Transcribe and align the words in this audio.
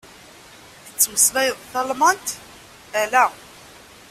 Tettmeslayeḍ 0.85 1.57
talmant? 1.71 2.27
Ala. 3.01 3.25